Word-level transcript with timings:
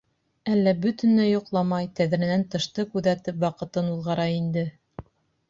Әллә 0.51 0.71
бөтөнләй 0.85 1.29
йоҡламай, 1.33 1.89
тәҙрәнән 1.99 2.47
тышты 2.55 2.87
күҙәтеп 2.95 3.39
ваҡытын 3.45 3.93
уҙғара 3.99 4.27
инде? 4.41 4.67